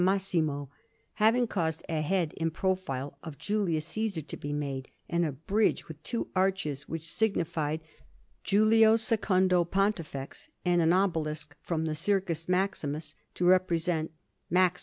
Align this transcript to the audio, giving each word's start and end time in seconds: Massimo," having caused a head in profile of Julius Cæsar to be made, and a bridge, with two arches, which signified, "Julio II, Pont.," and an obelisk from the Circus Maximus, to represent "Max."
Massimo," 0.03 0.71
having 1.21 1.45
caused 1.45 1.83
a 1.87 2.01
head 2.01 2.33
in 2.33 2.49
profile 2.49 3.19
of 3.21 3.37
Julius 3.37 3.87
Cæsar 3.87 4.25
to 4.25 4.35
be 4.35 4.51
made, 4.51 4.89
and 5.07 5.23
a 5.23 5.31
bridge, 5.31 5.87
with 5.87 6.01
two 6.01 6.27
arches, 6.35 6.87
which 6.89 7.07
signified, 7.07 7.81
"Julio 8.43 8.93
II, 8.97 9.65
Pont.," 9.65 9.99
and 10.65 10.81
an 10.81 10.91
obelisk 10.91 11.55
from 11.61 11.85
the 11.85 11.93
Circus 11.93 12.49
Maximus, 12.49 13.15
to 13.35 13.45
represent 13.45 14.09
"Max." 14.49 14.79